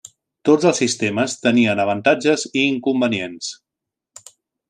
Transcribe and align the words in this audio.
Tots 0.47 0.67
els 0.69 0.79
sistemes 0.83 1.35
tenien 1.47 1.83
avantatges 1.83 2.47
i 2.61 2.65
inconvenients. 2.71 3.51